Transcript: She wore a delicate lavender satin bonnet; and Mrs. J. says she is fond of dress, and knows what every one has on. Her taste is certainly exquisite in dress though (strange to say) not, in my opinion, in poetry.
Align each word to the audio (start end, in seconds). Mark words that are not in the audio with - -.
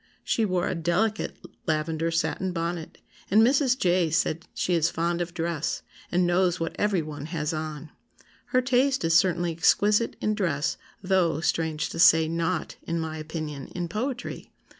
She 0.23 0.45
wore 0.45 0.67
a 0.67 0.73
delicate 0.73 1.35
lavender 1.67 2.09
satin 2.09 2.53
bonnet; 2.53 2.97
and 3.29 3.43
Mrs. 3.43 3.77
J. 3.77 4.09
says 4.09 4.37
she 4.55 4.73
is 4.73 4.89
fond 4.89 5.21
of 5.21 5.31
dress, 5.35 5.83
and 6.11 6.25
knows 6.25 6.59
what 6.59 6.75
every 6.79 7.03
one 7.03 7.27
has 7.27 7.53
on. 7.53 7.91
Her 8.45 8.63
taste 8.63 9.05
is 9.05 9.15
certainly 9.15 9.51
exquisite 9.51 10.15
in 10.19 10.33
dress 10.33 10.75
though 11.03 11.39
(strange 11.39 11.89
to 11.91 11.99
say) 11.99 12.27
not, 12.27 12.77
in 12.81 12.99
my 12.99 13.19
opinion, 13.19 13.67
in 13.75 13.87
poetry. 13.87 14.51